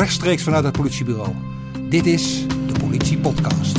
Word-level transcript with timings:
rechtstreeks 0.00 0.42
vanuit 0.42 0.64
het 0.64 0.76
politiebureau. 0.76 1.34
Dit 1.88 2.06
is 2.06 2.46
de 2.46 2.72
Politie 2.80 3.18
Podcast. 3.18 3.78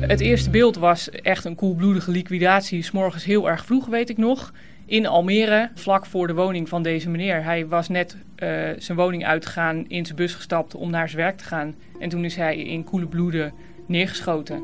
Het 0.00 0.20
eerste 0.20 0.50
beeld 0.50 0.76
was 0.76 1.10
echt 1.10 1.44
een 1.44 1.54
koelbloedige 1.54 2.10
liquidatie, 2.10 2.82
s'morgens 2.82 3.24
heel 3.24 3.48
erg 3.48 3.64
vroeg, 3.64 3.86
weet 3.86 4.10
ik 4.10 4.16
nog. 4.16 4.52
In 4.86 5.06
Almere, 5.06 5.70
vlak 5.74 6.06
voor 6.06 6.26
de 6.26 6.34
woning 6.34 6.68
van 6.68 6.82
deze 6.82 7.10
meneer. 7.10 7.44
Hij 7.44 7.66
was 7.66 7.88
net 7.88 8.16
uh, 8.16 8.48
zijn 8.78 8.98
woning 8.98 9.26
uitgegaan, 9.26 9.84
in 9.88 10.04
zijn 10.04 10.16
bus 10.16 10.34
gestapt 10.34 10.74
om 10.74 10.90
naar 10.90 11.08
zijn 11.08 11.22
werk 11.22 11.38
te 11.38 11.44
gaan. 11.44 11.74
En 11.98 12.08
toen 12.08 12.24
is 12.24 12.36
hij 12.36 12.56
in 12.56 12.84
koele 12.84 13.06
bloeden 13.06 13.52
neergeschoten. 13.86 14.62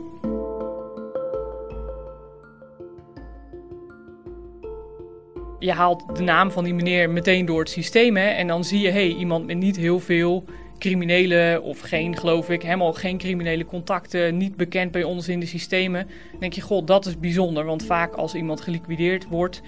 Je 5.64 5.72
haalt 5.72 6.16
de 6.16 6.22
naam 6.22 6.50
van 6.50 6.64
die 6.64 6.74
meneer 6.74 7.10
meteen 7.10 7.46
door 7.46 7.58
het 7.58 7.70
systeem 7.70 8.16
hè, 8.16 8.26
en 8.26 8.46
dan 8.46 8.64
zie 8.64 8.80
je 8.80 8.90
hey, 8.90 9.08
iemand 9.08 9.46
met 9.46 9.56
niet 9.56 9.76
heel 9.76 10.00
veel 10.00 10.44
criminele 10.78 11.60
of 11.62 11.80
geen, 11.80 12.16
geloof 12.16 12.50
ik, 12.50 12.62
helemaal 12.62 12.92
geen 12.92 13.18
criminele 13.18 13.64
contacten, 13.64 14.36
niet 14.36 14.56
bekend 14.56 14.90
bij 14.90 15.02
ons 15.02 15.28
in 15.28 15.40
de 15.40 15.46
systemen. 15.46 16.06
Dan 16.30 16.40
denk 16.40 16.52
je, 16.52 16.60
god, 16.60 16.86
dat 16.86 17.06
is 17.06 17.18
bijzonder. 17.18 17.64
Want 17.64 17.84
vaak 17.84 18.14
als 18.14 18.34
iemand 18.34 18.60
geliquideerd 18.60 19.28
wordt, 19.28 19.62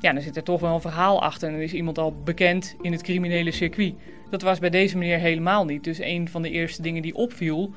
ja, 0.00 0.12
dan 0.12 0.22
zit 0.22 0.36
er 0.36 0.42
toch 0.42 0.60
wel 0.60 0.74
een 0.74 0.80
verhaal 0.80 1.22
achter. 1.22 1.48
En 1.48 1.54
dan 1.54 1.62
is 1.62 1.72
iemand 1.72 1.98
al 1.98 2.14
bekend 2.24 2.76
in 2.80 2.92
het 2.92 3.02
criminele 3.02 3.50
circuit. 3.50 3.94
Dat 4.30 4.42
was 4.42 4.58
bij 4.58 4.70
deze 4.70 4.98
meneer 4.98 5.18
helemaal 5.18 5.64
niet. 5.64 5.84
Dus 5.84 5.98
een 5.98 6.28
van 6.28 6.42
de 6.42 6.50
eerste 6.50 6.82
dingen 6.82 7.02
die 7.02 7.14
opviel, 7.14 7.72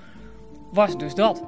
was 0.71 0.97
dus 0.97 1.15
dat. 1.15 1.43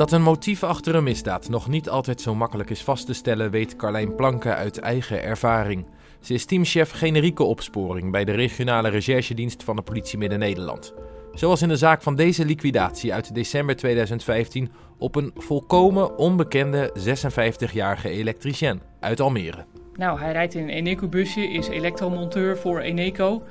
Dat 0.00 0.12
een 0.12 0.22
motief 0.22 0.62
achter 0.62 0.94
een 0.94 1.02
misdaad 1.02 1.48
nog 1.48 1.68
niet 1.68 1.88
altijd 1.88 2.20
zo 2.20 2.34
makkelijk 2.34 2.70
is 2.70 2.82
vast 2.82 3.06
te 3.06 3.12
stellen, 3.12 3.50
weet 3.50 3.76
Carlijn 3.76 4.14
Planken 4.14 4.56
uit 4.56 4.78
eigen 4.78 5.22
ervaring. 5.22 5.86
Ze 6.20 6.34
is 6.34 6.44
teamchef 6.44 6.90
generieke 6.90 7.42
opsporing 7.42 8.12
bij 8.12 8.24
de 8.24 8.32
regionale 8.32 8.88
recherchedienst 8.88 9.62
van 9.62 9.76
de 9.76 9.82
politie 9.82 10.18
Midden-Nederland. 10.18 10.94
Zoals 11.32 11.62
in 11.62 11.68
de 11.68 11.76
zaak 11.76 12.02
van 12.02 12.16
deze 12.16 12.44
liquidatie 12.44 13.14
uit 13.14 13.34
december 13.34 13.76
2015 13.76 14.70
op 14.98 15.16
een 15.16 15.32
volkomen 15.36 16.18
onbekende 16.18 16.94
56-jarige 16.98 18.08
elektricien 18.08 18.80
uit 19.00 19.20
Almere. 19.20 19.64
Nou, 19.94 20.20
hij 20.20 20.32
rijdt 20.32 20.54
in 20.54 20.62
een 20.62 20.68
Eneco-busje, 20.68 21.48
is 21.48 21.68
elektromonteur 21.68 22.58
voor 22.58 22.80
Eneco. 22.80 23.42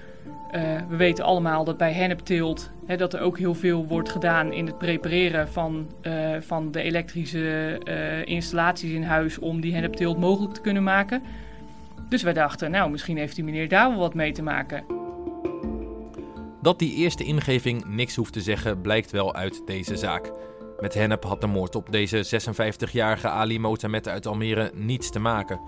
Uh, 0.56 0.62
we 0.90 0.96
weten 0.96 1.26
allemaal 1.26 1.64
dat 1.64 1.78
bij 1.78 1.94
hennepteelt 1.94 2.72
hè, 2.86 2.98
dat 2.98 3.14
er 3.14 3.22
ook 3.22 3.38
heel 3.38 3.56
veel 3.56 3.86
wordt 3.88 4.10
gedaan 4.10 4.54
in 4.54 4.66
het 4.66 4.78
prepareren 4.78 5.50
van, 5.50 5.88
uh, 6.02 6.36
van 6.40 6.72
de 6.72 6.82
elektrische 6.82 7.80
uh, 7.84 8.26
installaties 8.26 8.92
in 8.92 9.04
huis 9.04 9.40
om 9.40 9.62
die 9.62 9.74
hennepteelt 9.74 10.20
mogelijk 10.20 10.54
te 10.54 10.62
kunnen 10.62 10.84
maken. 10.84 11.24
Dus 12.10 12.24
wij 12.24 12.34
dachten, 12.34 12.72
nou, 12.72 12.92
misschien 12.92 13.18
heeft 13.18 13.36
die 13.36 13.44
meneer 13.44 13.68
daar 13.68 13.90
wel 13.90 14.00
wat 14.00 14.14
mee 14.14 14.32
te 14.32 14.44
maken. 14.44 14.84
Dat 16.62 16.80
die 16.80 16.96
eerste 16.96 17.24
ingeving 17.24 17.86
niks 17.86 18.16
hoeft 18.16 18.34
te 18.34 18.42
zeggen, 18.42 18.82
blijkt 18.82 19.12
wel 19.12 19.36
uit 19.36 19.62
deze 19.66 19.98
zaak. 19.98 20.32
Met 20.80 20.94
hennep 20.94 21.24
had 21.24 21.42
de 21.42 21.48
moord 21.48 21.76
op 21.76 21.92
deze 21.92 22.42
56-jarige 22.42 23.28
Ali 23.28 23.60
Motamed 23.60 24.08
uit 24.08 24.26
Almere 24.26 24.72
niets 24.74 25.10
te 25.10 25.20
maken. 25.20 25.60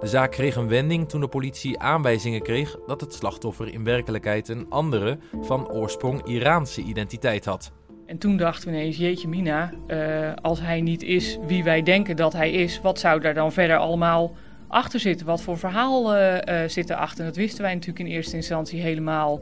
De 0.00 0.06
zaak 0.06 0.30
kreeg 0.30 0.56
een 0.56 0.68
wending 0.68 1.08
toen 1.08 1.20
de 1.20 1.28
politie 1.28 1.78
aanwijzingen 1.78 2.42
kreeg 2.42 2.76
dat 2.86 3.00
het 3.00 3.14
slachtoffer 3.14 3.72
in 3.72 3.84
werkelijkheid 3.84 4.48
een 4.48 4.66
andere, 4.68 5.18
van 5.40 5.70
oorsprong 5.70 6.26
Iraanse 6.26 6.82
identiteit 6.82 7.44
had. 7.44 7.72
En 8.06 8.18
toen 8.18 8.36
dachten 8.36 8.70
we 8.70 8.76
ineens, 8.76 8.96
jeetje 8.96 9.28
mina, 9.28 9.72
uh, 9.86 10.32
als 10.42 10.60
hij 10.60 10.80
niet 10.80 11.02
is 11.02 11.38
wie 11.46 11.64
wij 11.64 11.82
denken 11.82 12.16
dat 12.16 12.32
hij 12.32 12.52
is, 12.52 12.80
wat 12.80 12.98
zou 12.98 13.20
daar 13.20 13.34
dan 13.34 13.52
verder 13.52 13.76
allemaal 13.76 14.36
achter 14.68 15.00
zitten? 15.00 15.26
Wat 15.26 15.42
voor 15.42 15.58
verhaal 15.58 16.16
uh, 16.16 16.34
uh, 16.34 16.68
zit 16.68 16.90
erachter? 16.90 17.24
Dat 17.24 17.36
wisten 17.36 17.62
wij 17.62 17.74
natuurlijk 17.74 18.06
in 18.08 18.14
eerste 18.14 18.36
instantie 18.36 18.80
helemaal 18.80 19.40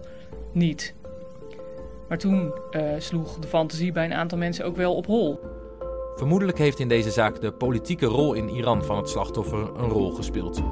niet. 0.53 0.95
Maar 2.09 2.19
toen 2.19 2.53
sloeg 2.99 3.39
de 3.39 3.49
fantasie 3.49 3.93
bij 3.93 4.05
een 4.05 4.15
aantal 4.15 4.39
mensen 4.39 4.65
ook 4.65 4.77
wel 4.77 4.95
op 4.95 5.07
hol. 5.07 5.41
Vermoedelijk 6.23 6.59
heeft 6.59 6.79
in 6.79 6.89
deze 6.89 7.11
zaak 7.11 7.41
de 7.41 7.53
politieke 7.53 8.07
rol 8.07 8.33
in 8.33 8.49
Iran 8.49 8.85
van 8.85 8.97
het 8.97 9.09
slachtoffer 9.09 9.77
een 9.77 9.89
rol 9.89 10.11
gespeeld. 10.15 10.63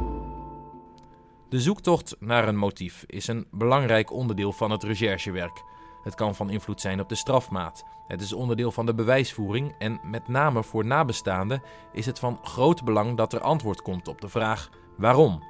De 1.49 1.61
zoektocht 1.61 2.17
naar 2.19 2.49
een 2.49 2.57
motief 2.57 3.05
is 3.07 3.29
een 3.29 3.47
belangrijk 3.51 4.13
onderdeel 4.13 4.53
van 4.53 4.71
het 4.71 4.83
recherchewerk. 4.83 5.63
Het 6.03 6.15
kan 6.15 6.35
van 6.35 6.51
invloed 6.51 6.81
zijn 6.81 7.01
op 7.01 7.09
de 7.09 7.15
strafmaat. 7.15 7.85
Het 8.07 8.21
is 8.21 8.33
onderdeel 8.33 8.73
van 8.73 8.87
de 8.87 8.95
bewijsvoering 8.95 9.75
en 9.79 10.01
met 10.03 10.29
name 10.29 10.63
voor 10.63 10.85
nabestaanden 10.85 11.63
is 11.93 12.07
het 12.07 12.19
van 12.19 12.39
groot 12.43 12.85
belang 12.85 13.17
dat 13.17 13.33
er 13.33 13.41
antwoord 13.41 13.83
komt 13.83 14.09
op 14.09 14.21
de 14.21 14.29
vraag 14.29 14.69
waarom. 14.97 15.43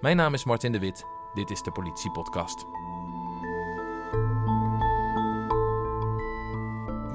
Mijn 0.00 0.16
naam 0.16 0.34
is 0.34 0.44
Martin 0.44 0.72
de 0.72 0.78
Wit. 0.78 1.04
Dit 1.34 1.50
is 1.50 1.62
de 1.62 1.72
Politiepodcast. 1.72 2.77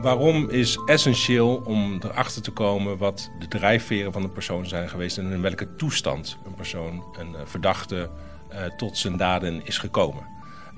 Waarom 0.04 0.50
is 0.50 0.80
essentieel 0.86 1.62
om 1.66 2.00
erachter 2.04 2.42
te 2.42 2.52
komen 2.52 2.98
wat 2.98 3.32
de 3.40 3.48
drijfveren 3.48 4.14
van 4.14 4.24
een 4.24 4.32
persoon 4.32 4.66
zijn 4.66 4.90
geweest 4.90 5.18
en 5.18 5.32
in 5.32 5.42
welke 5.42 5.76
toestand 5.76 6.38
een 6.46 6.54
persoon, 6.54 7.04
een 7.20 7.36
verdachte, 7.46 8.10
uh, 8.52 8.60
tot 8.78 8.98
zijn 8.98 9.18
daden 9.18 9.66
is 9.66 9.78
gekomen. 9.78 10.24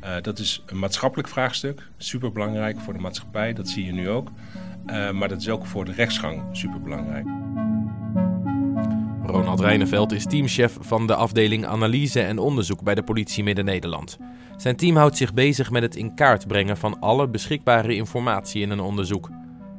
Uh, 0.03 0.15
dat 0.21 0.39
is 0.39 0.63
een 0.65 0.79
maatschappelijk 0.79 1.27
vraagstuk, 1.27 1.89
superbelangrijk 1.97 2.79
voor 2.79 2.93
de 2.93 2.99
maatschappij, 2.99 3.53
dat 3.53 3.67
zie 3.67 3.85
je 3.85 3.91
nu 3.91 4.09
ook. 4.09 4.29
Maar 5.13 5.29
dat 5.29 5.41
is 5.41 5.49
ook 5.49 5.65
voor 5.65 5.85
de 5.85 5.91
rechtsgang 5.91 6.41
superbelangrijk. 6.51 7.25
Ronald 9.27 9.59
Rijneveld 9.59 10.11
is 10.11 10.25
teamchef 10.25 10.77
van 10.79 11.07
de 11.07 11.15
afdeling 11.15 11.65
Analyse 11.65 12.21
en 12.21 12.37
Onderzoek 12.37 12.83
bij 12.83 12.95
de 12.95 13.03
politie 13.03 13.43
Midden-Nederland. 13.43 14.17
Zijn 14.57 14.75
team 14.75 14.95
houdt 14.95 15.17
zich 15.17 15.33
bezig 15.33 15.71
met 15.71 15.81
het 15.81 15.95
in 15.95 16.13
kaart 16.13 16.47
brengen 16.47 16.77
van 16.77 16.99
alle 16.99 17.27
beschikbare 17.27 17.95
informatie 17.95 18.61
in 18.61 18.69
een 18.69 18.79
onderzoek. 18.79 19.29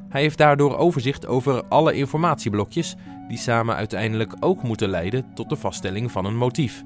Hij 0.08 0.20
heeft 0.20 0.38
daardoor 0.38 0.76
overzicht 0.76 1.26
over 1.26 1.62
alle 1.68 1.92
informatieblokjes 1.92 2.94
die 3.28 3.38
samen 3.38 3.74
uiteindelijk 3.74 4.36
ook 4.40 4.62
moeten 4.62 4.88
leiden 4.88 5.26
tot 5.34 5.48
de 5.48 5.56
vaststelling 5.56 6.12
van 6.12 6.24
een 6.24 6.36
motief. 6.36 6.82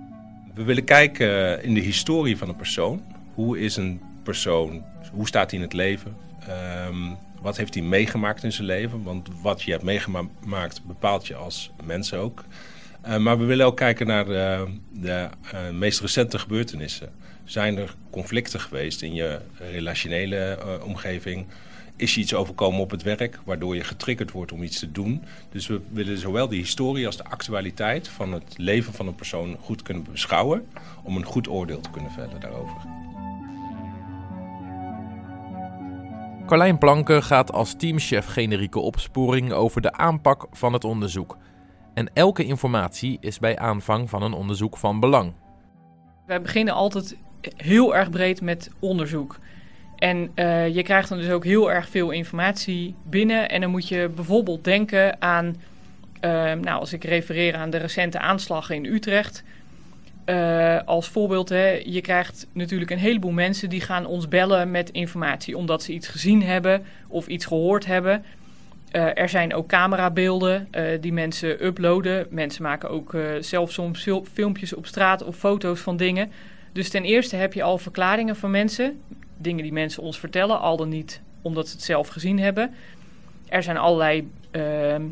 We 0.54 0.65
willen 0.65 0.84
kijken 0.84 1.62
in 1.62 1.75
de 1.75 1.81
historie 1.81 2.37
van 2.37 2.48
een 2.48 2.56
persoon. 2.56 3.03
Hoe 3.34 3.60
is 3.60 3.77
een 3.77 4.00
persoon, 4.22 4.84
hoe 5.12 5.27
staat 5.27 5.50
hij 5.50 5.59
in 5.60 5.65
het 5.65 5.75
leven? 5.75 6.16
Um, 6.88 7.16
wat 7.41 7.56
heeft 7.56 7.75
hij 7.75 7.83
meegemaakt 7.83 8.43
in 8.43 8.53
zijn 8.53 8.67
leven? 8.67 9.03
Want 9.03 9.28
wat 9.43 9.62
je 9.62 9.71
hebt 9.71 9.83
meegemaakt 9.83 10.84
bepaalt 10.84 11.27
je 11.27 11.34
als 11.34 11.71
mens 11.84 12.15
ook. 12.15 12.45
Uh, 13.06 13.17
maar 13.17 13.39
we 13.39 13.45
willen 13.45 13.67
ook 13.67 13.77
kijken 13.77 14.06
naar 14.06 14.25
de, 14.25 14.67
de 14.93 15.28
uh, 15.55 15.71
meest 15.71 16.01
recente 16.01 16.39
gebeurtenissen. 16.39 17.12
Zijn 17.45 17.77
er 17.77 17.95
conflicten 18.11 18.61
geweest 18.61 19.03
in 19.03 19.15
je 19.15 19.41
relationele 19.59 20.59
omgeving? 20.84 21.47
Is 21.97 22.15
je 22.15 22.21
iets 22.21 22.34
overkomen 22.34 22.81
op 22.81 22.91
het 22.91 23.03
werk 23.03 23.39
waardoor 23.45 23.77
je 23.77 23.84
getriggerd 23.84 24.31
wordt 24.31 24.53
om 24.53 24.62
iets 24.62 24.78
te 24.78 24.93
doen? 24.93 25.22
Dus 25.53 25.67
we 25.67 25.81
willen 25.93 26.19
zowel 26.19 26.49
de 26.49 26.57
historie 26.57 27.07
als 27.07 27.17
de 27.17 27.25
actualiteit 27.25 28.09
van 28.09 28.33
het 28.33 28.55
leven 28.57 28.93
van 28.93 29.07
een 29.07 29.15
persoon 29.15 29.57
goed 29.61 29.83
kunnen 29.83 30.05
beschouwen... 30.11 30.67
om 31.03 31.17
een 31.17 31.25
goed 31.25 31.49
oordeel 31.49 31.81
te 31.81 31.91
kunnen 31.91 32.11
vellen 32.11 32.41
daarover. 32.41 33.09
Carlijn 36.50 36.78
Planken 36.78 37.22
gaat 37.22 37.53
als 37.53 37.75
teamchef 37.77 38.27
generieke 38.27 38.78
opsporing 38.78 39.53
over 39.53 39.81
de 39.81 39.93
aanpak 39.93 40.47
van 40.53 40.72
het 40.72 40.84
onderzoek. 40.84 41.37
En 41.94 42.11
elke 42.15 42.44
informatie 42.44 43.19
is 43.21 43.38
bij 43.38 43.59
aanvang 43.59 44.11
van 44.11 44.22
een 44.22 44.33
onderzoek 44.33 44.77
van 44.77 45.00
belang. 45.00 45.33
Wij 46.27 46.43
beginnen 46.43 46.75
altijd 46.75 47.16
heel 47.56 47.97
erg 47.97 48.10
breed 48.10 48.41
met 48.41 48.71
onderzoek. 48.78 49.39
En 49.97 50.31
uh, 50.34 50.75
je 50.75 50.83
krijgt 50.83 51.09
dan 51.09 51.19
dus 51.19 51.31
ook 51.31 51.44
heel 51.44 51.72
erg 51.72 51.89
veel 51.89 52.10
informatie 52.10 52.94
binnen. 53.05 53.49
En 53.49 53.60
dan 53.60 53.71
moet 53.71 53.89
je 53.89 54.10
bijvoorbeeld 54.15 54.65
denken 54.65 55.22
aan, 55.22 55.47
uh, 55.47 56.31
nou, 56.53 56.81
als 56.81 56.93
ik 56.93 57.05
refereer 57.05 57.56
aan 57.56 57.71
de 57.71 57.78
recente 57.78 58.19
aanslagen 58.19 58.75
in 58.75 58.84
Utrecht. 58.84 59.45
Uh, 60.27 60.78
als 60.84 61.09
voorbeeld, 61.09 61.49
hè, 61.49 61.83
je 61.84 62.01
krijgt 62.01 62.47
natuurlijk 62.53 62.91
een 62.91 62.99
heleboel 62.99 63.31
mensen 63.31 63.69
die 63.69 63.81
gaan 63.81 64.07
ons 64.07 64.28
bellen 64.28 64.71
met 64.71 64.91
informatie, 64.91 65.57
omdat 65.57 65.83
ze 65.83 65.93
iets 65.93 66.09
gezien 66.09 66.43
hebben 66.43 66.84
of 67.09 67.27
iets 67.27 67.47
gehoord 67.47 67.87
hebben. 67.87 68.25
Uh, 68.93 69.19
er 69.19 69.28
zijn 69.28 69.55
ook 69.55 69.67
camerabeelden 69.67 70.69
uh, 70.72 70.84
die 71.01 71.13
mensen 71.13 71.65
uploaden. 71.65 72.27
Mensen 72.31 72.63
maken 72.63 72.91
ook 72.91 73.17
zelf 73.41 73.72
soms 73.72 74.09
filmpjes 74.33 74.75
op 74.75 74.87
straat 74.87 75.25
of 75.25 75.37
foto's 75.37 75.81
van 75.81 75.97
dingen. 75.97 76.31
Dus 76.73 76.89
ten 76.89 77.05
eerste 77.05 77.37
heb 77.37 77.53
je 77.53 77.63
al 77.63 77.78
verklaringen 77.78 78.37
van 78.37 78.51
mensen, 78.51 79.01
dingen 79.37 79.63
die 79.63 79.73
mensen 79.73 80.03
ons 80.03 80.19
vertellen, 80.19 80.61
al 80.61 80.77
dan 80.77 80.89
niet 80.89 81.21
omdat 81.43 81.69
ze 81.69 81.75
het 81.75 81.84
zelf 81.84 82.09
gezien 82.09 82.39
hebben. 82.39 82.71
Er 83.49 83.63
zijn 83.63 83.77
allerlei 83.77 84.31
ehm, 84.51 85.03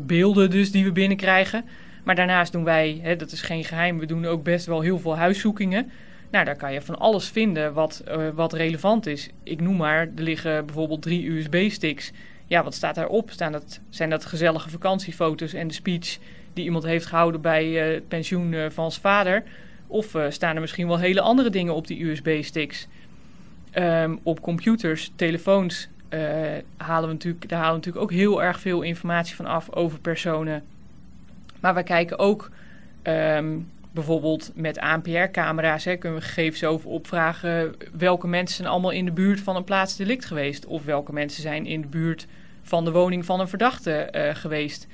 beelden 0.00 0.50
dus 0.50 0.70
die 0.70 0.84
we 0.84 0.92
binnenkrijgen. 0.92 1.64
Maar 2.02 2.14
daarnaast 2.14 2.52
doen 2.52 2.64
wij, 2.64 2.98
hè, 3.02 3.16
dat 3.16 3.32
is 3.32 3.42
geen 3.42 3.64
geheim, 3.64 3.98
we 3.98 4.06
doen 4.06 4.26
ook 4.26 4.42
best 4.42 4.66
wel 4.66 4.80
heel 4.80 4.98
veel 4.98 5.16
huiszoekingen. 5.16 5.90
Nou, 6.30 6.44
daar 6.44 6.56
kan 6.56 6.72
je 6.72 6.80
van 6.80 6.98
alles 6.98 7.28
vinden 7.28 7.72
wat, 7.72 8.04
uh, 8.08 8.28
wat 8.34 8.52
relevant 8.52 9.06
is. 9.06 9.30
Ik 9.42 9.60
noem 9.60 9.76
maar, 9.76 10.00
er 10.00 10.22
liggen 10.22 10.66
bijvoorbeeld 10.66 11.02
drie 11.02 11.30
USB-sticks. 11.30 12.12
Ja, 12.46 12.64
wat 12.64 12.74
staat 12.74 12.94
daarop? 12.94 13.30
Staan 13.30 13.52
dat, 13.52 13.80
zijn 13.90 14.10
dat 14.10 14.24
gezellige 14.24 14.70
vakantiefoto's 14.70 15.52
en 15.52 15.68
de 15.68 15.74
speech 15.74 16.18
die 16.52 16.64
iemand 16.64 16.84
heeft 16.84 17.06
gehouden 17.06 17.40
bij 17.40 17.66
uh, 17.66 17.94
het 17.94 18.08
pensioen 18.08 18.52
uh, 18.52 18.70
van 18.70 18.90
zijn 18.90 19.02
vader? 19.02 19.42
Of 19.86 20.16
staan 20.28 20.54
er 20.54 20.60
misschien 20.60 20.86
wel 20.86 20.98
hele 20.98 21.20
andere 21.20 21.50
dingen 21.50 21.74
op 21.74 21.86
die 21.86 22.04
USB-sticks? 22.04 22.86
Ehm, 23.70 24.16
op 24.22 24.40
computers, 24.40 25.12
telefoons 25.16 25.88
halen 26.76 27.08
we 27.08 27.14
natuurlijk, 27.14 27.48
daar 27.48 27.58
halen 27.58 27.80
we 27.80 27.86
natuurlijk 27.86 28.04
ook 28.04 28.18
heel 28.18 28.42
erg 28.42 28.60
veel 28.60 28.82
informatie 28.82 29.36
van 29.36 29.46
af 29.46 29.72
over 29.72 30.00
personen. 30.00 30.64
Maar 31.62 31.74
we 31.74 31.82
kijken 31.82 32.18
ook 32.18 32.50
ehm, 33.02 33.58
bijvoorbeeld 33.92 34.50
met 34.54 34.78
ANPR-camera's 34.78 35.84
kunnen 35.84 36.14
we 36.14 36.24
gegevens 36.24 36.64
over 36.64 36.90
opvragen 36.90 37.74
welke 37.96 38.26
mensen 38.26 38.56
zijn 38.56 38.68
allemaal 38.68 38.90
in 38.90 39.04
de 39.04 39.12
buurt 39.12 39.40
van 39.40 39.56
een 39.56 39.64
plaatsdelict 39.64 40.24
geweest. 40.24 40.66
Of 40.66 40.84
welke 40.84 41.12
mensen 41.12 41.42
zijn 41.42 41.66
in 41.66 41.80
de 41.80 41.86
buurt 41.86 42.26
van 42.62 42.84
de 42.84 42.92
woning 42.92 43.24
van 43.24 43.40
een 43.40 43.48
verdachte 43.48 44.08
uh, 44.16 44.34
geweest. 44.34 44.86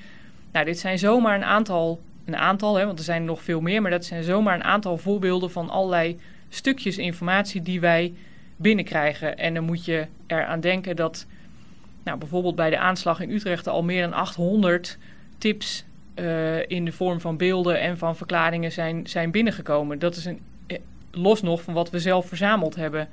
Nou, 0.53 0.65
dit 0.65 0.79
zijn 0.79 0.99
zomaar 0.99 1.35
een 1.35 1.45
aantal, 1.45 2.01
een 2.25 2.37
aantal 2.37 2.77
hè, 2.77 2.87
want 2.87 2.99
er 2.99 3.05
zijn 3.05 3.25
nog 3.25 3.43
veel 3.43 3.61
meer, 3.61 3.83
maar 3.83 3.91
dat 3.91 4.05
zijn 4.05 4.23
zomaar 4.23 4.55
een 4.55 4.65
aantal 4.65 4.99
voorbeelden 4.99 5.51
van 5.51 5.71
allerlei 5.71 6.21
stukjes 6.49 6.99
informatie 6.99 7.63
die 7.63 7.81
wij 7.81 8.15
binnenkrijgen. 8.57 9.39
En 9.39 9.55
dan 9.55 9.65
moet 9.65 9.85
je 9.85 10.07
eraan 10.27 10.61
denken 10.61 10.97
dat 10.97 11.27
nou, 12.03 12.19
bijvoorbeeld 12.19 12.57
bij 12.57 12.71
de 12.71 12.79
aanslag 12.79 13.21
in 13.21 13.31
Utrecht 13.31 13.69
al 13.69 13.83
meer 13.83 14.03
dan 14.03 14.13
800 14.13 14.99
tips 15.39 15.85
uh, 16.21 16.69
in 16.71 16.85
de 16.85 16.93
vorm 16.93 17.21
van 17.21 17.37
beelden 17.37 17.81
en 17.81 17.99
van 17.99 18.17
verklaringen 18.17 18.73
zijn, 18.73 19.07
zijn 19.07 19.31
binnengekomen. 19.31 19.99
Dat 19.99 20.17
is 20.17 20.25
een, 20.25 20.41
eh, 20.67 20.79
los 21.11 21.43
nog 21.43 21.63
van 21.63 21.75
wat 21.75 21.91
we 21.91 21.99
zelf 21.99 22.27
verzameld 22.27 22.77
hebben. 22.77 23.09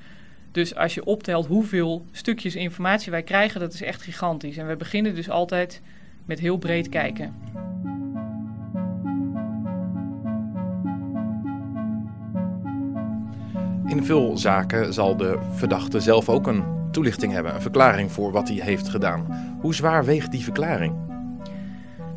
Dus 0.51 0.75
als 0.75 0.93
je 0.93 1.05
optelt 1.05 1.45
hoeveel 1.45 2.05
stukjes 2.11 2.55
informatie 2.55 3.11
wij 3.11 3.23
krijgen, 3.23 3.59
dat 3.59 3.73
is 3.73 3.81
echt 3.81 4.01
gigantisch. 4.01 4.57
En 4.57 4.67
we 4.67 4.75
beginnen 4.75 5.15
dus 5.15 5.29
altijd 5.29 5.81
met 6.25 6.39
heel 6.39 6.57
breed 6.57 6.89
kijken. 6.89 7.33
In 13.85 14.05
veel 14.05 14.37
zaken 14.37 14.93
zal 14.93 15.17
de 15.17 15.39
verdachte 15.51 15.99
zelf 15.99 16.29
ook 16.29 16.47
een 16.47 16.63
toelichting 16.91 17.33
hebben, 17.33 17.55
een 17.55 17.61
verklaring 17.61 18.11
voor 18.11 18.31
wat 18.31 18.47
hij 18.47 18.57
heeft 18.57 18.89
gedaan. 18.89 19.25
Hoe 19.61 19.75
zwaar 19.75 20.05
weegt 20.05 20.31
die 20.31 20.43
verklaring? 20.43 21.04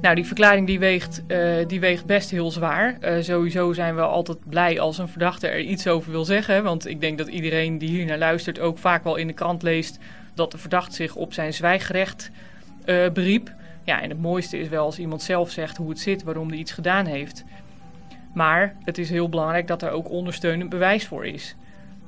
Nou, 0.00 0.14
die 0.14 0.26
verklaring 0.26 0.66
die 0.66 0.78
weegt, 0.78 1.22
uh, 1.28 1.66
die 1.66 1.80
weegt 1.80 2.06
best 2.06 2.30
heel 2.30 2.50
zwaar. 2.50 2.96
Uh, 3.00 3.22
sowieso 3.22 3.72
zijn 3.72 3.94
we 3.94 4.00
altijd 4.00 4.48
blij 4.48 4.80
als 4.80 4.98
een 4.98 5.08
verdachte 5.08 5.48
er 5.48 5.60
iets 5.60 5.86
over 5.86 6.10
wil 6.10 6.24
zeggen. 6.24 6.62
Want 6.62 6.86
ik 6.86 7.00
denk 7.00 7.18
dat 7.18 7.28
iedereen 7.28 7.78
die 7.78 7.88
hier 7.88 8.06
naar 8.06 8.18
luistert 8.18 8.60
ook 8.60 8.78
vaak 8.78 9.04
wel 9.04 9.16
in 9.16 9.26
de 9.26 9.32
krant 9.32 9.62
leest 9.62 9.98
dat 10.34 10.50
de 10.50 10.58
verdachte 10.58 10.94
zich 10.94 11.14
op 11.14 11.32
zijn 11.32 11.54
zwijgrecht 11.54 12.30
uh, 12.86 13.10
beriep. 13.10 13.52
Ja, 13.84 14.02
en 14.02 14.10
het 14.10 14.20
mooiste 14.20 14.58
is 14.58 14.68
wel 14.68 14.84
als 14.84 14.98
iemand 14.98 15.22
zelf 15.22 15.50
zegt 15.50 15.76
hoe 15.76 15.88
het 15.88 16.00
zit, 16.00 16.22
waarom 16.22 16.48
hij 16.48 16.58
iets 16.58 16.72
gedaan 16.72 17.06
heeft. 17.06 17.44
Maar 18.34 18.76
het 18.84 18.98
is 18.98 19.10
heel 19.10 19.28
belangrijk 19.28 19.66
dat 19.66 19.82
er 19.82 19.90
ook 19.90 20.10
ondersteunend 20.10 20.70
bewijs 20.70 21.06
voor 21.06 21.26
is. 21.26 21.56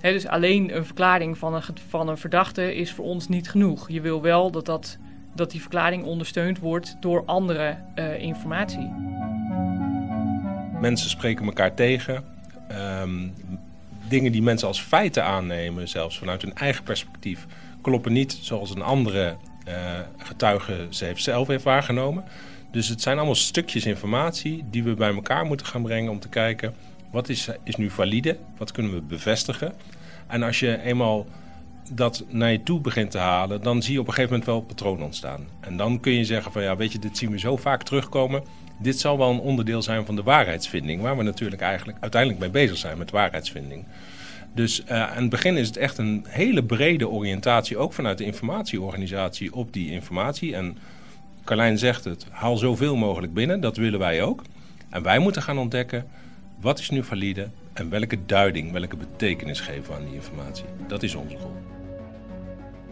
Dus 0.01 0.27
alleen 0.27 0.77
een 0.77 0.85
verklaring 0.85 1.39
van 1.39 1.55
een, 1.55 1.63
van 1.89 2.09
een 2.09 2.19
verdachte 2.19 2.75
is 2.75 2.93
voor 2.93 3.05
ons 3.05 3.29
niet 3.29 3.51
genoeg. 3.51 3.91
Je 3.91 4.01
wil 4.01 4.23
wel 4.23 4.51
dat 4.51 4.67
dat 4.67 4.99
dat 5.35 5.51
die 5.51 5.61
verklaring 5.61 6.05
ondersteund 6.05 6.59
wordt 6.59 6.97
door 7.01 7.23
andere 7.27 7.77
uh, 7.95 8.21
informatie. 8.21 8.93
Mensen 10.81 11.11
spreken 11.11 11.45
elkaar 11.47 11.75
tegen. 11.75 12.25
Um, 13.03 13.33
dingen 14.09 14.33
die 14.33 14.43
mensen 14.43 14.69
als 14.69 14.81
feiten 14.81 15.25
aannemen, 15.25 15.89
zelfs 15.89 16.19
vanuit 16.19 16.43
hun 16.43 16.55
eigen 16.55 16.85
perspectief, 16.85 17.47
kloppen 17.81 18.13
niet 18.13 18.39
zoals 18.41 18.75
een 18.75 18.83
andere 18.83 19.37
uh, 19.69 19.75
getuige 20.17 20.87
ze 20.91 21.05
heeft 21.05 21.23
zelf 21.23 21.49
heeft 21.49 21.65
waargenomen. 21.65 22.25
Dus 22.71 22.89
het 22.89 23.03
zijn 23.03 23.17
allemaal 23.17 23.35
stukjes 23.35 23.87
informatie 23.87 24.65
die 24.71 24.83
we 24.83 24.95
bij 24.95 25.15
elkaar 25.15 25.45
moeten 25.45 25.67
gaan 25.67 25.83
brengen 25.83 26.11
om 26.11 26.21
te 26.21 26.29
kijken 26.29 26.75
wat 27.11 27.29
is, 27.29 27.49
is 27.63 27.77
nu 27.77 27.91
valide, 27.91 28.37
wat 28.57 28.73
kunnen 28.73 28.93
we 28.93 29.01
bevestigen. 29.01 29.73
En 30.27 30.43
als 30.43 30.61
je 30.61 30.81
eenmaal 30.81 31.27
dat 31.91 32.25
naar 32.29 32.53
je 32.53 32.63
toe 32.63 32.81
begint 32.81 33.11
te 33.11 33.19
halen, 33.19 33.63
dan 33.63 33.83
zie 33.83 33.93
je 33.93 34.01
op 34.01 34.07
een 34.07 34.13
gegeven 34.13 34.33
moment 34.39 34.51
wel 34.51 34.61
patroon 34.61 35.03
ontstaan. 35.03 35.47
En 35.61 35.77
dan 35.77 36.01
kun 36.01 36.13
je 36.13 36.25
zeggen 36.25 36.53
van 36.53 36.63
ja, 36.63 36.77
weet 36.77 36.93
je, 36.93 36.99
dit 36.99 37.19
zien 37.19 37.31
we 37.31 37.39
zo 37.39 37.57
vaak 37.57 37.83
terugkomen. 37.83 38.43
Dit 38.79 39.01
zal 39.01 39.19
wel 39.19 39.31
een 39.31 39.41
onderdeel 39.41 39.83
zijn 39.83 40.07
van 40.07 40.17
de 40.17 40.23
waarheidsvinding, 40.23 41.03
waar 41.03 41.17
we 41.17 41.23
natuurlijk 41.23 41.63
eigenlijk 41.63 41.99
uiteindelijk 42.01 42.41
mee 42.41 42.51
bezig 42.51 42.77
zijn 42.77 42.99
met 42.99 43.11
waarheidsvinding. 43.11 43.85
Dus 44.55 44.83
uh, 44.85 45.11
aan 45.11 45.21
het 45.21 45.31
begin 45.31 45.57
is 45.57 45.67
het 45.67 45.77
echt 45.77 45.99
een 45.99 46.25
hele 46.29 46.65
brede 46.65 47.09
oriëntatie, 47.09 47.79
ook 47.79 47.93
vanuit 47.93 48.19
de 48.19 48.25
informatieorganisatie, 48.25 49.55
op 49.55 49.73
die 49.73 49.91
informatie. 49.91 50.55
En 50.55 50.79
Carlijn 51.45 51.79
zegt 51.79 52.05
het, 52.05 52.27
haal 52.31 52.57
zoveel 52.57 52.97
mogelijk 52.97 53.35
binnen, 53.35 53.61
dat 53.61 53.77
willen 53.77 53.99
wij 53.99 54.23
ook. 54.23 54.43
En 54.91 55.03
wij 55.03 55.19
moeten 55.19 55.43
gaan 55.43 55.59
ontdekken, 55.59 56.07
wat 56.61 56.79
is 56.79 56.91
nu 56.91 57.05
valide 57.05 57.49
en 57.73 57.91
welke 57.91 58.27
duiding, 58.27 58.73
welke 58.73 58.97
betekenis 58.97 59.61
geven 59.61 59.93
we 59.93 59.99
aan 59.99 60.05
die 60.05 60.15
informatie. 60.15 60.65
Dat 60.87 61.03
is 61.03 61.15
onze 61.15 61.37
rol. 61.37 61.57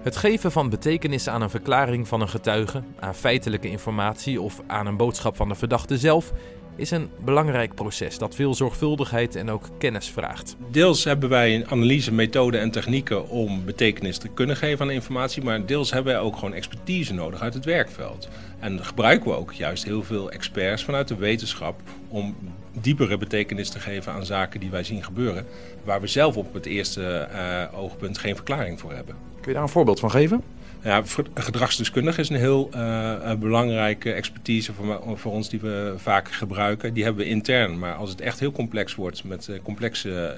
Het 0.02 0.16
geven 0.16 0.52
van 0.52 0.68
betekenis 0.68 1.28
aan 1.28 1.42
een 1.42 1.50
verklaring 1.50 2.08
van 2.08 2.20
een 2.20 2.28
getuige, 2.28 2.82
aan 3.00 3.14
feitelijke 3.14 3.68
informatie 3.68 4.40
of 4.40 4.60
aan 4.66 4.86
een 4.86 4.96
boodschap 4.96 5.36
van 5.36 5.48
de 5.48 5.54
verdachte 5.54 5.98
zelf 5.98 6.32
is 6.78 6.90
een 6.90 7.08
belangrijk 7.24 7.74
proces 7.74 8.18
dat 8.18 8.34
veel 8.34 8.54
zorgvuldigheid 8.54 9.34
en 9.34 9.50
ook 9.50 9.68
kennis 9.78 10.10
vraagt. 10.10 10.56
Deels 10.70 11.04
hebben 11.04 11.28
wij 11.28 11.54
een 11.54 11.70
analyse, 11.70 12.12
methoden 12.12 12.60
en 12.60 12.70
technieken 12.70 13.28
om 13.28 13.64
betekenis 13.64 14.18
te 14.18 14.28
kunnen 14.28 14.56
geven 14.56 14.84
aan 14.84 14.90
informatie, 14.90 15.42
maar 15.42 15.66
deels 15.66 15.92
hebben 15.92 16.12
wij 16.12 16.22
ook 16.22 16.34
gewoon 16.34 16.54
expertise 16.54 17.14
nodig 17.14 17.40
uit 17.40 17.54
het 17.54 17.64
werkveld. 17.64 18.28
En 18.58 18.84
gebruiken 18.84 19.30
we 19.30 19.36
ook 19.36 19.52
juist 19.52 19.84
heel 19.84 20.02
veel 20.02 20.30
experts 20.30 20.84
vanuit 20.84 21.08
de 21.08 21.16
wetenschap 21.16 21.80
om 22.08 22.36
diepere 22.72 23.18
betekenis 23.18 23.70
te 23.70 23.80
geven 23.80 24.12
aan 24.12 24.26
zaken 24.26 24.60
die 24.60 24.70
wij 24.70 24.84
zien 24.84 25.04
gebeuren, 25.04 25.46
waar 25.84 26.00
we 26.00 26.06
zelf 26.06 26.36
op 26.36 26.54
het 26.54 26.66
eerste 26.66 27.28
uh, 27.32 27.78
oogpunt 27.80 28.18
geen 28.18 28.34
verklaring 28.34 28.80
voor 28.80 28.92
hebben. 28.92 29.14
Kun 29.40 29.48
je 29.48 29.52
daar 29.52 29.62
een 29.62 29.68
voorbeeld 29.68 30.00
van 30.00 30.10
geven? 30.10 30.42
Ja, 30.82 31.02
gedragsdeskundige 31.34 32.20
is 32.20 32.28
een 32.28 32.36
heel 32.36 32.70
uh, 32.74 33.34
belangrijke 33.34 34.12
expertise 34.12 34.72
voor, 34.72 35.18
voor, 35.18 35.32
ons 35.32 35.48
die 35.48 35.60
we 35.60 35.94
vaak 35.96 36.32
gebruiken. 36.32 36.94
Die 36.94 37.04
hebben 37.04 37.24
we 37.24 37.30
intern, 37.30 37.78
maar 37.78 37.94
als 37.94 38.10
het 38.10 38.20
echt 38.20 38.40
heel 38.40 38.52
complex 38.52 38.94
wordt 38.94 39.24
met 39.24 39.48
uh, 39.48 39.58
complexe 39.62 40.36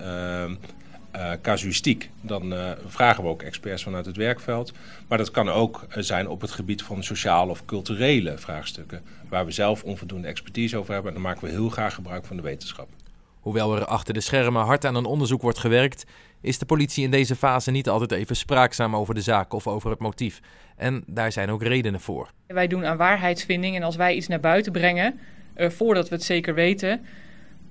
casuïstiek, 1.43 2.11
dan 2.21 2.55
vragen 2.87 3.23
we 3.23 3.29
ook 3.29 3.43
experts 3.43 3.83
vanuit 3.83 4.07
het 4.07 4.17
werkveld. 4.17 4.73
Maar 5.09 5.19
dat 5.19 5.31
kan 5.31 5.49
ook 5.49 5.87
zijn 5.97 6.29
op 6.29 6.41
het 6.41 6.51
gebied 6.51 6.83
van 6.83 7.03
sociale 7.03 7.51
of 7.51 7.65
culturele 7.65 8.39
vraagstukken, 8.39 9.03
waar 9.29 9.45
we 9.45 9.51
zelf 9.51 9.83
onvoldoende 9.83 10.29
expertise 10.29 10.77
over 10.77 10.93
hebben. 10.93 11.15
En 11.15 11.21
dan 11.21 11.31
maken 11.31 11.45
we 11.45 11.51
heel 11.51 11.69
graag 11.69 11.95
gebruik 11.95 12.25
van 12.25 12.37
de 12.37 12.43
wetenschap. 12.43 12.89
Hoewel 13.41 13.76
er 13.76 13.85
achter 13.85 14.14
de 14.14 14.21
schermen 14.21 14.64
hard 14.64 14.85
aan 14.85 14.95
een 14.95 15.05
onderzoek 15.05 15.43
wordt 15.43 15.59
gewerkt, 15.59 16.05
is 16.41 16.59
de 16.59 16.67
politie 16.67 17.05
in 17.05 17.11
deze 17.11 17.37
fase 17.37 17.71
niet 17.71 17.88
altijd 17.88 18.12
even 18.12 18.37
spraakzaam 18.37 18.97
over 18.97 19.14
de 19.14 19.21
zaak 19.21 19.53
of 19.53 19.67
over 19.67 19.91
het 19.91 19.99
motief. 19.99 20.41
En 20.76 21.03
daar 21.07 21.33
zijn 21.33 21.50
ook 21.50 21.62
redenen 21.62 22.00
voor. 22.00 22.31
Wij 22.47 22.67
doen 22.67 22.87
aan 22.87 22.97
waarheidsvinding 22.97 23.76
en 23.76 23.83
als 23.83 23.97
wij 23.97 24.14
iets 24.14 24.26
naar 24.26 24.41
buiten 24.41 24.73
brengen, 24.73 25.19
uh, 25.57 25.69
voordat 25.71 26.09
we 26.09 26.14
het 26.14 26.25
zeker 26.25 26.55
weten, 26.55 27.00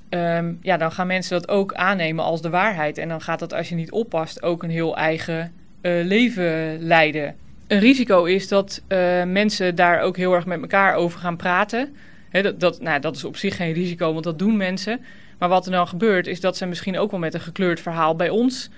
um, 0.10 0.60
ja, 0.62 0.78
dan 0.78 0.92
gaan 0.92 1.08
mensen 1.08 1.40
dat 1.40 1.50
ook 1.50 1.74
aannemen 1.74 2.24
als 2.24 2.42
de 2.42 2.50
waarheid. 2.50 2.98
En 2.98 3.10
dan 3.10 3.22
gaat 3.22 3.40
dat, 3.40 3.54
als 3.54 3.70
je 3.70 3.76
niet 3.76 3.92
oppast, 3.92 4.44
ook 4.44 4.64
een 4.64 4.70
heel 4.70 4.98
eigen 4.98 5.54
uh, 5.82 6.06
leven 6.06 6.78
leiden. 6.80 7.36
Een 7.68 7.80
risico 7.80 8.24
is 8.24 8.48
dat 8.48 8.82
uh, 8.88 9.24
mensen 9.24 9.76
daar 9.76 10.02
ook 10.02 10.18
heel 10.18 10.34
erg 10.34 10.46
met 10.46 10.62
elkaar 10.62 10.96
over 10.96 11.20
gaan 11.20 11.38
praten. 11.38 11.96
Dat, 12.32 12.60
dat, 12.60 12.82
nou, 12.82 13.00
dat 13.00 13.16
is 13.16 13.24
op 13.24 13.38
zich 13.38 13.56
geen 13.56 13.74
risico, 13.74 14.12
want 14.12 14.24
dat 14.24 14.40
doen 14.40 14.58
mensen. 14.58 15.00
Maar 15.38 15.50
wat 15.50 15.66
er 15.66 15.72
dan 15.72 15.88
gebeurt, 15.88 16.28
is 16.28 16.40
dat 16.40 16.58
ze 16.58 16.66
misschien 16.66 16.98
ook 16.98 17.12
wel 17.12 17.20
met 17.20 17.34
een 17.34 17.42
gekleurd 17.42 17.80
verhaal 17.80 18.16
bij 18.16 18.30
ons 18.30 18.70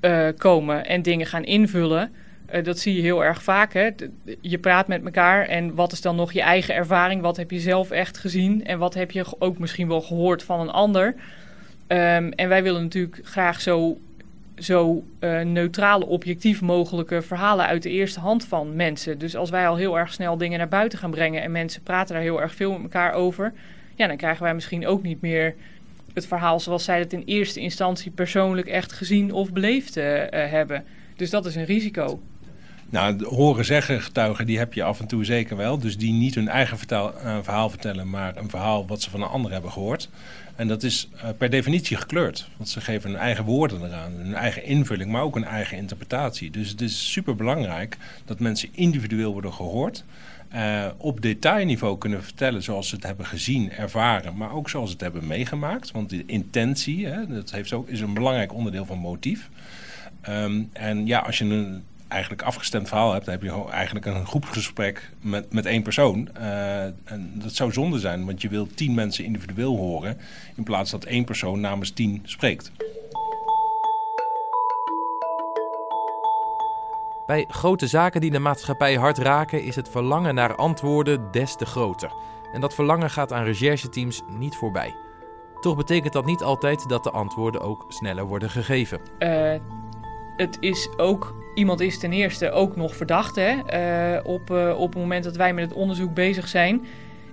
uh, 0.00 0.28
komen 0.36 0.86
en 0.86 1.02
dingen 1.02 1.26
gaan 1.26 1.44
invullen. 1.44 2.12
Uh, 2.54 2.64
dat 2.64 2.78
zie 2.78 2.94
je 2.94 3.02
heel 3.02 3.24
erg 3.24 3.42
vaak. 3.42 3.72
Hè? 3.72 3.88
Je 4.40 4.58
praat 4.58 4.88
met 4.88 5.04
elkaar 5.04 5.46
en 5.46 5.74
wat 5.74 5.92
is 5.92 6.00
dan 6.00 6.16
nog 6.16 6.32
je 6.32 6.42
eigen 6.42 6.74
ervaring? 6.74 7.20
Wat 7.22 7.36
heb 7.36 7.50
je 7.50 7.60
zelf 7.60 7.90
echt 7.90 8.18
gezien? 8.18 8.64
En 8.64 8.78
wat 8.78 8.94
heb 8.94 9.10
je 9.10 9.24
ook 9.38 9.58
misschien 9.58 9.88
wel 9.88 10.00
gehoord 10.00 10.42
van 10.42 10.60
een 10.60 10.70
ander? 10.70 11.06
Um, 11.88 12.32
en 12.32 12.48
wij 12.48 12.62
willen 12.62 12.82
natuurlijk 12.82 13.20
graag 13.22 13.60
zo, 13.60 13.98
zo 14.58 15.04
uh, 15.20 15.40
neutrale, 15.40 16.06
objectief 16.06 16.60
mogelijke 16.60 17.22
verhalen 17.22 17.66
uit 17.66 17.82
de 17.82 17.90
eerste 17.90 18.20
hand 18.20 18.44
van 18.44 18.76
mensen. 18.76 19.18
Dus 19.18 19.36
als 19.36 19.50
wij 19.50 19.68
al 19.68 19.76
heel 19.76 19.98
erg 19.98 20.12
snel 20.12 20.36
dingen 20.36 20.58
naar 20.58 20.68
buiten 20.68 20.98
gaan 20.98 21.10
brengen 21.10 21.42
en 21.42 21.52
mensen 21.52 21.82
praten 21.82 22.14
daar 22.14 22.22
heel 22.22 22.40
erg 22.40 22.54
veel 22.54 22.72
met 22.72 22.82
elkaar 22.82 23.12
over, 23.12 23.52
ja, 23.94 24.06
dan 24.06 24.16
krijgen 24.16 24.42
wij 24.42 24.54
misschien 24.54 24.86
ook 24.86 25.02
niet 25.02 25.20
meer 25.20 25.54
het 26.14 26.26
verhaal 26.26 26.60
zoals 26.60 26.84
zij 26.84 26.98
het 26.98 27.12
in 27.12 27.22
eerste 27.24 27.60
instantie 27.60 28.10
persoonlijk 28.10 28.66
echt 28.66 28.92
gezien 28.92 29.32
of 29.32 29.52
beleefd 29.52 29.96
uh, 29.96 30.04
hebben. 30.30 30.84
Dus 31.16 31.30
dat 31.30 31.46
is 31.46 31.54
een 31.54 31.64
risico. 31.64 32.20
Nou, 32.90 33.24
horen 33.24 33.64
zeggen 33.64 34.02
getuigen, 34.02 34.46
die 34.46 34.58
heb 34.58 34.74
je 34.74 34.82
af 34.82 35.00
en 35.00 35.06
toe 35.06 35.24
zeker 35.24 35.56
wel. 35.56 35.78
Dus 35.78 35.96
die 35.96 36.12
niet 36.12 36.34
hun 36.34 36.48
eigen 36.48 36.78
verhaal 37.42 37.70
vertellen, 37.70 38.10
maar 38.10 38.36
een 38.36 38.50
verhaal 38.50 38.86
wat 38.86 39.02
ze 39.02 39.10
van 39.10 39.22
een 39.22 39.28
ander 39.28 39.52
hebben 39.52 39.72
gehoord. 39.72 40.08
En 40.58 40.68
dat 40.68 40.82
is 40.82 41.08
uh, 41.14 41.22
per 41.38 41.50
definitie 41.50 41.96
gekleurd. 41.96 42.48
Want 42.56 42.68
ze 42.68 42.80
geven 42.80 43.10
hun 43.10 43.18
eigen 43.18 43.44
woorden 43.44 43.84
eraan, 43.84 44.12
hun 44.12 44.34
eigen 44.34 44.64
invulling, 44.64 45.10
maar 45.10 45.22
ook 45.22 45.36
een 45.36 45.44
eigen 45.44 45.76
interpretatie. 45.76 46.50
Dus 46.50 46.68
het 46.68 46.80
is 46.80 47.12
super 47.12 47.36
belangrijk 47.36 47.96
dat 48.24 48.40
mensen 48.40 48.68
individueel 48.72 49.32
worden 49.32 49.52
gehoord. 49.52 50.04
uh, 50.54 50.86
op 50.96 51.20
detailniveau 51.20 51.98
kunnen 51.98 52.24
vertellen 52.24 52.62
zoals 52.62 52.88
ze 52.88 52.94
het 52.94 53.04
hebben 53.04 53.26
gezien, 53.26 53.72
ervaren, 53.72 54.36
maar 54.36 54.52
ook 54.52 54.70
zoals 54.70 54.86
ze 54.86 54.92
het 54.92 55.02
hebben 55.02 55.26
meegemaakt. 55.26 55.90
Want 55.90 56.10
de 56.10 56.22
intentie, 56.26 57.06
hè, 57.06 57.26
dat 57.26 57.50
heeft 57.50 57.72
ook, 57.72 57.88
is 57.88 58.00
een 58.00 58.14
belangrijk 58.14 58.54
onderdeel 58.54 58.84
van 58.84 58.98
motief. 58.98 59.48
Um, 60.28 60.68
en 60.72 61.06
ja, 61.06 61.18
als 61.18 61.38
je 61.38 61.44
een 61.44 61.84
eigenlijk 62.08 62.42
afgestemd 62.42 62.88
verhaal 62.88 63.12
hebt, 63.12 63.24
dan 63.24 63.34
heb 63.34 63.42
je 63.42 63.64
eigenlijk 63.70 64.06
een 64.06 64.26
groepsgesprek 64.26 65.10
met, 65.20 65.52
met 65.52 65.66
één 65.66 65.82
persoon. 65.82 66.28
Uh, 66.38 66.82
en 66.82 67.32
dat 67.34 67.52
zou 67.52 67.72
zonde 67.72 67.98
zijn, 67.98 68.26
want 68.26 68.42
je 68.42 68.48
wil 68.48 68.66
tien 68.74 68.94
mensen 68.94 69.24
individueel 69.24 69.76
horen, 69.76 70.18
in 70.54 70.62
plaats 70.62 70.90
dat 70.90 71.04
één 71.04 71.24
persoon 71.24 71.60
namens 71.60 71.90
tien 71.90 72.22
spreekt. 72.24 72.72
Bij 77.26 77.44
grote 77.48 77.86
zaken 77.86 78.20
die 78.20 78.30
de 78.30 78.38
maatschappij 78.38 78.94
hard 78.94 79.18
raken, 79.18 79.64
is 79.64 79.76
het 79.76 79.88
verlangen 79.88 80.34
naar 80.34 80.54
antwoorden 80.54 81.30
des 81.30 81.56
te 81.56 81.66
groter. 81.66 82.12
En 82.52 82.60
dat 82.60 82.74
verlangen 82.74 83.10
gaat 83.10 83.32
aan 83.32 83.44
rechercheteams 83.44 84.22
niet 84.38 84.56
voorbij. 84.56 84.94
Toch 85.60 85.76
betekent 85.76 86.12
dat 86.12 86.24
niet 86.24 86.42
altijd 86.42 86.88
dat 86.88 87.04
de 87.04 87.10
antwoorden 87.10 87.60
ook 87.60 87.84
sneller 87.88 88.24
worden 88.24 88.50
gegeven. 88.50 89.00
Uh, 89.18 89.54
het 90.38 90.56
is 90.60 90.88
ook, 90.96 91.34
iemand 91.54 91.80
is 91.80 91.98
ten 91.98 92.12
eerste 92.12 92.50
ook 92.50 92.76
nog 92.76 92.96
verdacht 92.96 93.36
hè, 93.36 93.54
uh, 94.14 94.26
op, 94.26 94.50
uh, 94.50 94.78
op 94.78 94.92
het 94.92 95.02
moment 95.02 95.24
dat 95.24 95.36
wij 95.36 95.54
met 95.54 95.64
het 95.64 95.78
onderzoek 95.78 96.14
bezig 96.14 96.48
zijn. 96.48 96.86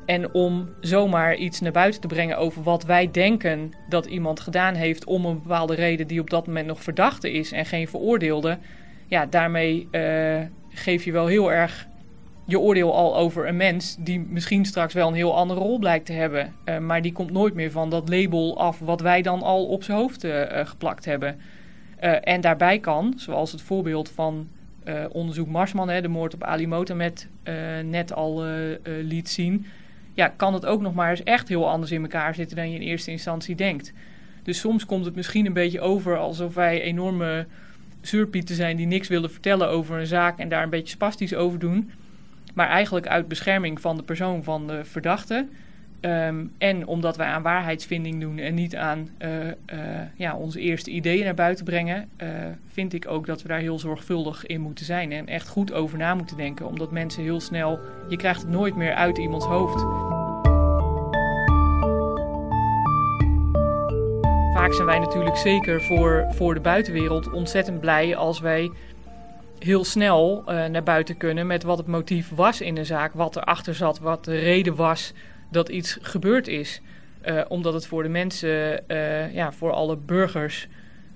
En 0.05 0.33
om 0.33 0.69
zomaar 0.79 1.35
iets 1.35 1.59
naar 1.59 1.71
buiten 1.71 2.01
te 2.01 2.07
brengen 2.07 2.37
over 2.37 2.63
wat 2.63 2.83
wij 2.83 3.11
denken 3.11 3.73
dat 3.89 4.05
iemand 4.05 4.39
gedaan 4.39 4.73
heeft 4.73 5.05
om 5.05 5.25
een 5.25 5.41
bepaalde 5.41 5.75
reden 5.75 6.07
die 6.07 6.19
op 6.19 6.29
dat 6.29 6.47
moment 6.47 6.67
nog 6.67 6.83
verdachte 6.83 7.31
is 7.31 7.51
en 7.51 7.65
geen 7.65 7.87
veroordeelde 7.87 8.57
ja, 9.07 9.25
daarmee 9.25 9.87
uh, 9.91 10.41
geef 10.69 11.03
je 11.03 11.11
wel 11.11 11.27
heel 11.27 11.51
erg 11.51 11.87
je 12.45 12.59
oordeel 12.59 12.95
al 12.95 13.17
over 13.17 13.47
een 13.47 13.57
mens 13.57 13.95
die 13.99 14.19
misschien 14.19 14.65
straks 14.65 14.93
wel 14.93 15.07
een 15.07 15.13
heel 15.13 15.35
andere 15.35 15.59
rol 15.59 15.79
blijkt 15.79 16.05
te 16.05 16.13
hebben. 16.13 16.53
Maar 16.81 17.01
die 17.01 17.11
komt 17.11 17.31
nooit 17.31 17.53
meer 17.53 17.71
van 17.71 17.89
dat 17.89 18.09
label 18.09 18.57
af 18.57 18.79
wat 18.79 19.01
wij 19.01 19.21
dan 19.21 19.41
al 19.41 19.65
op 19.65 19.83
zijn 19.83 19.97
hoofd 19.97 20.27
geplakt 20.49 21.05
hebben. 21.05 21.39
En 21.99 22.41
daarbij 22.41 22.79
kan, 22.79 23.13
zoals 23.17 23.51
het 23.51 23.61
voorbeeld 23.61 24.09
van 24.09 24.47
onderzoek 25.11 25.47
Marsman, 25.47 25.89
hè, 25.89 26.01
de 26.01 26.07
moord 26.07 26.33
op 26.33 26.43
Ali 26.43 26.67
Motamed, 26.67 27.27
net 27.83 28.13
al 28.13 28.43
liet 28.83 29.29
zien, 29.29 29.65
ja, 30.13 30.27
kan 30.27 30.53
het 30.53 30.65
ook 30.65 30.81
nog 30.81 30.93
maar 30.93 31.09
eens 31.09 31.23
echt 31.23 31.47
heel 31.47 31.69
anders 31.69 31.91
in 31.91 32.01
elkaar 32.01 32.35
zitten 32.35 32.57
dan 32.57 32.71
je 32.71 32.79
in 32.79 32.87
eerste 32.87 33.11
instantie 33.11 33.55
denkt. 33.55 33.93
Dus 34.43 34.59
soms 34.59 34.85
komt 34.85 35.05
het 35.05 35.15
misschien 35.15 35.45
een 35.45 35.53
beetje 35.53 35.81
over 35.81 36.17
alsof 36.17 36.53
wij 36.53 36.81
enorme 36.81 37.45
zuurpieten 38.01 38.55
zijn 38.55 38.77
die 38.77 38.85
niks 38.85 39.07
willen 39.07 39.31
vertellen 39.31 39.69
over 39.69 39.99
een 39.99 40.07
zaak 40.07 40.39
en 40.39 40.49
daar 40.49 40.63
een 40.63 40.69
beetje 40.69 40.95
spastisch 40.95 41.35
over 41.35 41.59
doen. 41.59 41.91
Maar 42.53 42.67
eigenlijk 42.67 43.07
uit 43.07 43.27
bescherming 43.27 43.81
van 43.81 43.97
de 43.97 44.03
persoon 44.03 44.43
van 44.43 44.67
de 44.67 44.85
verdachte. 44.85 45.47
Um, 46.05 46.51
en 46.57 46.87
omdat 46.87 47.17
wij 47.17 47.27
aan 47.27 47.41
waarheidsvinding 47.41 48.21
doen 48.21 48.37
en 48.37 48.53
niet 48.53 48.75
aan 48.75 49.09
uh, 49.19 49.45
uh, 49.45 49.51
ja, 50.15 50.35
onze 50.35 50.59
eerste 50.59 50.91
ideeën 50.91 51.23
naar 51.23 51.33
buiten 51.33 51.65
brengen, 51.65 52.09
uh, 52.23 52.29
vind 52.67 52.93
ik 52.93 53.07
ook 53.07 53.25
dat 53.25 53.41
we 53.41 53.47
daar 53.47 53.59
heel 53.59 53.79
zorgvuldig 53.79 54.45
in 54.45 54.61
moeten 54.61 54.85
zijn 54.85 55.11
en 55.11 55.27
echt 55.27 55.47
goed 55.47 55.73
over 55.73 55.97
na 55.97 56.15
moeten 56.15 56.37
denken. 56.37 56.65
Omdat 56.65 56.91
mensen 56.91 57.23
heel 57.23 57.39
snel, 57.39 57.79
je 58.09 58.17
krijgt 58.17 58.41
het 58.41 58.49
nooit 58.49 58.75
meer 58.75 58.93
uit 58.93 59.17
iemands 59.17 59.45
hoofd. 59.45 59.81
vaak 64.53 64.73
zijn 64.73 64.87
wij 64.87 64.99
natuurlijk 64.99 65.37
zeker 65.37 65.81
voor, 65.81 66.25
voor 66.29 66.53
de 66.53 66.59
buitenwereld 66.59 67.31
ontzettend 67.31 67.79
blij 67.79 68.15
als 68.15 68.39
wij 68.39 68.71
heel 69.59 69.83
snel 69.83 70.43
naar 70.45 70.83
buiten 70.83 71.17
kunnen 71.17 71.47
met 71.47 71.63
wat 71.63 71.77
het 71.77 71.87
motief 71.87 72.29
was 72.35 72.61
in 72.61 72.75
de 72.75 72.83
zaak, 72.83 73.13
wat 73.13 73.35
erachter 73.35 73.75
zat, 73.75 73.99
wat 73.99 74.25
de 74.25 74.39
reden 74.39 74.75
was 74.75 75.13
dat 75.49 75.69
iets 75.69 75.97
gebeurd 76.01 76.47
is. 76.47 76.81
Uh, 77.25 77.41
omdat 77.47 77.73
het 77.73 77.87
voor 77.87 78.03
de 78.03 78.09
mensen, 78.09 78.83
uh, 78.87 79.33
ja, 79.33 79.51
voor 79.51 79.71
alle 79.71 79.97
burgers 79.97 80.67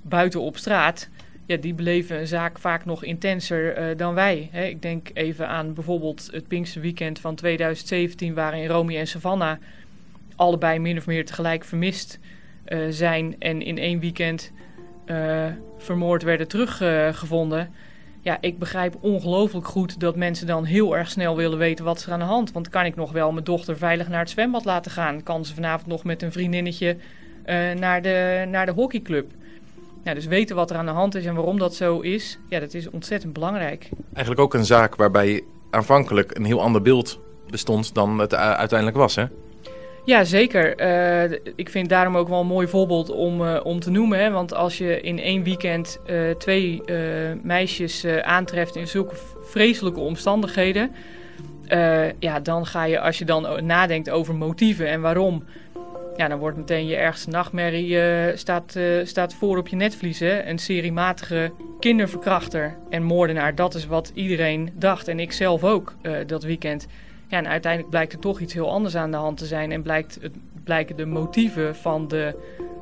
buiten 0.01 0.41
op 0.41 0.57
straat, 0.57 1.09
ja, 1.45 1.57
die 1.57 1.73
beleven 1.73 2.19
een 2.19 2.27
zaak 2.27 2.59
vaak 2.59 2.85
nog 2.85 3.03
intenser 3.03 3.97
dan 3.97 4.13
wij. 4.13 4.49
Hè. 4.51 4.65
Ik 4.65 4.81
denk 4.81 5.09
even 5.13 5.47
aan 5.47 5.73
bijvoorbeeld 5.73 6.29
het 6.31 6.47
Pinksterweekend 6.47 7.19
van 7.19 7.35
2017, 7.35 8.33
waarin 8.33 8.67
Romy 8.67 8.97
en 8.97 9.07
Savannah 9.07 9.57
allebei 10.35 10.79
min 10.79 10.97
of 10.97 11.07
meer 11.07 11.25
tegelijk 11.25 11.63
vermist 11.63 12.19
zijn 12.89 13.35
en 13.39 13.61
in 13.61 13.77
één 13.77 13.99
weekend 13.99 14.51
vermoord 15.77 16.23
werden 16.23 16.47
teruggevonden. 16.47 17.73
Ja, 18.21 18.37
ik 18.41 18.59
begrijp 18.59 18.95
ongelooflijk 18.99 19.67
goed 19.67 19.99
dat 19.99 20.15
mensen 20.15 20.47
dan 20.47 20.63
heel 20.63 20.97
erg 20.97 21.09
snel 21.09 21.35
willen 21.35 21.57
weten 21.57 21.85
wat 21.85 22.03
er 22.03 22.11
aan 22.11 22.19
de 22.19 22.25
hand. 22.25 22.51
Want 22.51 22.69
kan 22.69 22.85
ik 22.85 22.95
nog 22.95 23.11
wel 23.11 23.31
mijn 23.31 23.45
dochter 23.45 23.77
veilig 23.77 24.07
naar 24.07 24.19
het 24.19 24.29
zwembad 24.29 24.65
laten 24.65 24.91
gaan? 24.91 25.23
Kan 25.23 25.45
ze 25.45 25.53
vanavond 25.53 25.87
nog 25.87 26.03
met 26.03 26.21
een 26.21 26.31
vriendinnetje 26.31 26.97
naar, 27.75 28.01
de, 28.01 28.45
naar 28.49 28.65
de 28.65 28.71
hockeyclub? 28.71 29.31
Ja, 30.03 30.13
dus 30.13 30.25
weten 30.25 30.55
wat 30.55 30.71
er 30.71 30.77
aan 30.77 30.85
de 30.85 30.91
hand 30.91 31.15
is 31.15 31.25
en 31.25 31.35
waarom 31.35 31.59
dat 31.59 31.75
zo 31.75 31.99
is, 31.99 32.39
ja, 32.49 32.59
dat 32.59 32.73
is 32.73 32.89
ontzettend 32.89 33.33
belangrijk. 33.33 33.89
Eigenlijk 34.13 34.39
ook 34.39 34.53
een 34.53 34.65
zaak 34.65 34.95
waarbij 34.95 35.43
aanvankelijk 35.69 36.37
een 36.37 36.45
heel 36.45 36.61
ander 36.61 36.81
beeld 36.81 37.19
bestond 37.49 37.93
dan 37.93 38.19
het 38.19 38.33
uiteindelijk 38.35 38.97
was, 38.97 39.15
hè? 39.15 39.25
Ja, 40.09 40.23
zeker. 40.23 40.81
Uh, 40.81 41.37
ik 41.55 41.69
vind 41.69 41.89
daarom 41.89 42.17
ook 42.17 42.27
wel 42.27 42.39
een 42.39 42.47
mooi 42.47 42.67
voorbeeld 42.67 43.09
om, 43.09 43.41
uh, 43.41 43.59
om 43.63 43.79
te 43.79 43.91
noemen. 43.91 44.31
Want 44.31 44.53
als 44.53 44.77
je 44.77 45.01
in 45.01 45.19
één 45.19 45.43
weekend 45.43 45.99
uh, 46.09 46.31
twee 46.31 46.81
meisjes 47.43 48.05
aantreft 48.21 48.75
in 48.75 48.87
zulke 48.87 49.15
vreselijke 49.41 49.99
omstandigheden... 49.99 50.91
ja, 52.19 52.39
dan 52.39 52.65
ga 52.65 52.83
je, 52.83 52.99
als 52.99 53.17
je 53.17 53.25
dan 53.25 53.65
nadenkt 53.65 54.09
over 54.09 54.35
motieven 54.35 54.87
en 54.87 55.01
waarom... 55.01 55.43
Ja, 56.17 56.27
dan 56.27 56.39
wordt 56.39 56.57
meteen 56.57 56.87
je 56.87 56.95
ergste 56.95 57.29
nachtmerrie 57.29 57.97
staat, 58.37 58.77
staat 59.03 59.33
voor 59.33 59.57
op 59.57 59.67
je 59.67 59.75
netvlies. 59.75 60.19
Hè? 60.19 60.43
Een 60.43 60.59
seriematige 60.59 61.51
kinderverkrachter 61.79 62.77
en 62.89 63.03
moordenaar. 63.03 63.55
Dat 63.55 63.75
is 63.75 63.87
wat 63.87 64.11
iedereen 64.13 64.69
dacht. 64.73 65.07
En 65.07 65.19
ik 65.19 65.31
zelf 65.31 65.63
ook 65.63 65.95
dat 66.27 66.43
weekend... 66.43 66.87
Ja, 67.29 67.37
en 67.37 67.47
uiteindelijk 67.47 67.91
blijkt 67.91 68.13
er 68.13 68.19
toch 68.19 68.39
iets 68.39 68.53
heel 68.53 68.71
anders 68.71 68.95
aan 68.95 69.11
de 69.11 69.17
hand 69.17 69.37
te 69.37 69.45
zijn. 69.45 69.71
En 69.71 69.81
blijkt 69.81 70.17
het, 70.21 70.35
blijken 70.63 70.95
de 70.95 71.05
motieven 71.05 71.75
van 71.75 72.07
de 72.07 72.35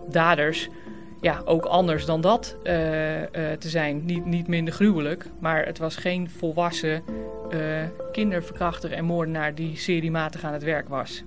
daders 0.09 0.69
ja, 1.21 1.41
ook 1.45 1.65
anders 1.65 2.05
dan 2.05 2.21
dat 2.21 2.55
uh, 2.63 3.19
uh, 3.19 3.25
te 3.59 3.69
zijn. 3.69 4.05
Niet, 4.05 4.25
niet 4.25 4.47
minder 4.47 4.73
gruwelijk, 4.73 5.25
maar 5.39 5.65
het 5.65 5.77
was 5.77 5.95
geen 5.95 6.29
volwassen 6.29 7.03
uh, 7.49 7.59
kinderverkrachter 8.11 8.91
en 8.91 9.05
moordenaar 9.05 9.55
die 9.55 9.77
seriematig 9.77 10.43
aan 10.43 10.53
het 10.53 10.63
werk 10.63 10.89
was. 10.89 11.23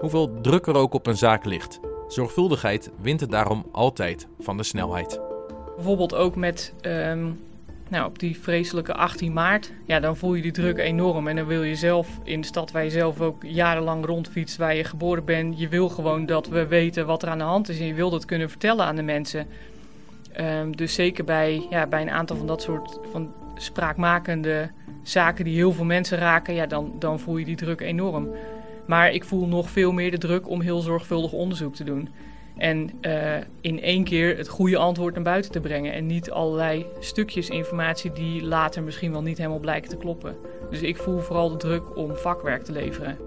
Hoeveel 0.00 0.40
druk 0.40 0.66
er 0.66 0.74
ook 0.74 0.94
op 0.94 1.06
een 1.06 1.16
zaak 1.16 1.44
ligt, 1.44 1.80
zorgvuldigheid 2.08 2.90
wint 3.00 3.20
het 3.20 3.30
daarom 3.30 3.66
altijd 3.72 4.28
van 4.40 4.56
de 4.56 4.62
snelheid. 4.62 5.20
Bijvoorbeeld 5.74 6.14
ook 6.14 6.36
met 6.36 6.74
um, 6.82 7.40
nou, 7.94 8.06
op 8.06 8.18
die 8.18 8.38
vreselijke 8.38 8.94
18 8.94 9.32
maart, 9.32 9.72
ja, 9.84 10.00
dan 10.00 10.16
voel 10.16 10.34
je 10.34 10.42
die 10.42 10.52
druk 10.52 10.78
enorm. 10.78 11.28
En 11.28 11.36
dan 11.36 11.46
wil 11.46 11.62
je 11.62 11.74
zelf 11.74 12.08
in 12.24 12.40
de 12.40 12.46
stad 12.46 12.70
waar 12.70 12.84
je 12.84 12.90
zelf 12.90 13.20
ook 13.20 13.42
jarenlang 13.42 14.04
rondfietst, 14.04 14.56
waar 14.56 14.74
je 14.74 14.84
geboren 14.84 15.24
bent, 15.24 15.58
je 15.58 15.68
wil 15.68 15.88
gewoon 15.88 16.26
dat 16.26 16.48
we 16.48 16.66
weten 16.66 17.06
wat 17.06 17.22
er 17.22 17.28
aan 17.28 17.38
de 17.38 17.44
hand 17.44 17.68
is. 17.68 17.78
En 17.78 17.86
je 17.86 17.94
wil 17.94 18.10
dat 18.10 18.24
kunnen 18.24 18.50
vertellen 18.50 18.84
aan 18.84 18.96
de 18.96 19.02
mensen. 19.02 19.46
Um, 20.40 20.76
dus 20.76 20.94
zeker 20.94 21.24
bij, 21.24 21.66
ja, 21.70 21.86
bij 21.86 22.02
een 22.02 22.10
aantal 22.10 22.36
van 22.36 22.46
dat 22.46 22.62
soort 22.62 22.98
van 23.12 23.32
spraakmakende 23.56 24.70
zaken 25.02 25.44
die 25.44 25.54
heel 25.54 25.72
veel 25.72 25.84
mensen 25.84 26.18
raken, 26.18 26.54
ja, 26.54 26.66
dan, 26.66 26.92
dan 26.98 27.20
voel 27.20 27.36
je 27.36 27.44
die 27.44 27.56
druk 27.56 27.80
enorm. 27.80 28.28
Maar 28.86 29.12
ik 29.12 29.24
voel 29.24 29.46
nog 29.46 29.70
veel 29.70 29.92
meer 29.92 30.10
de 30.10 30.18
druk 30.18 30.48
om 30.48 30.60
heel 30.60 30.80
zorgvuldig 30.80 31.32
onderzoek 31.32 31.74
te 31.74 31.84
doen. 31.84 32.08
En 32.56 32.90
uh, 33.00 33.36
in 33.60 33.82
één 33.82 34.04
keer 34.04 34.36
het 34.36 34.48
goede 34.48 34.76
antwoord 34.76 35.14
naar 35.14 35.22
buiten 35.22 35.50
te 35.50 35.60
brengen. 35.60 35.92
En 35.92 36.06
niet 36.06 36.30
allerlei 36.30 36.86
stukjes 36.98 37.48
informatie 37.48 38.12
die 38.12 38.42
later 38.42 38.82
misschien 38.82 39.12
wel 39.12 39.22
niet 39.22 39.38
helemaal 39.38 39.58
blijken 39.58 39.90
te 39.90 39.96
kloppen. 39.96 40.36
Dus 40.70 40.80
ik 40.80 40.96
voel 40.96 41.18
vooral 41.18 41.50
de 41.50 41.56
druk 41.56 41.96
om 41.96 42.16
vakwerk 42.16 42.64
te 42.64 42.72
leveren. 42.72 43.18